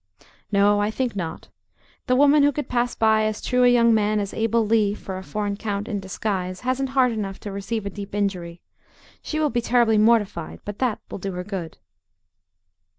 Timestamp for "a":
3.63-3.67, 5.19-5.23, 7.85-7.91